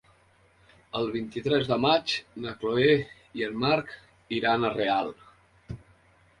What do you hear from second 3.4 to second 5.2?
i en Marc iran a Real.